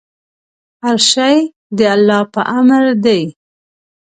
هر 0.83 0.97
شی 1.11 1.35
د 1.77 1.79
الله 1.95 2.21
په 2.33 2.41
امر 2.57 2.83
دی. 3.05 3.21